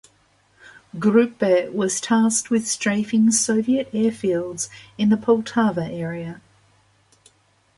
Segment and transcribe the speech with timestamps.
[0.97, 6.41] "Gruppe" was tasked with strafing Soviet airfields in the Poltava area.